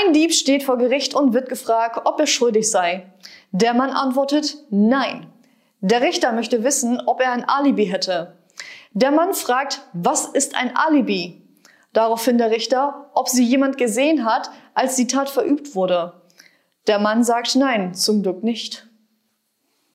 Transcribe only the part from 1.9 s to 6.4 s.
ob er schuldig sei. Der Mann antwortet Nein. Der Richter